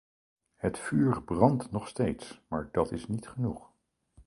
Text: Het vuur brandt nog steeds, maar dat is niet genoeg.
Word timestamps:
Het 0.55 0.79
vuur 0.79 1.23
brandt 1.23 1.71
nog 1.71 1.87
steeds, 1.87 2.41
maar 2.47 2.69
dat 2.71 2.91
is 2.91 3.07
niet 3.07 3.27
genoeg. 3.27 3.71